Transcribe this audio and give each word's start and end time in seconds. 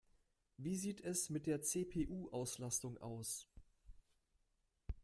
Wie 0.57 0.75
sieht 0.77 1.01
es 1.01 1.29
mit 1.29 1.45
der 1.45 1.61
CPU-Auslastung 1.61 2.97
aus? 2.97 3.47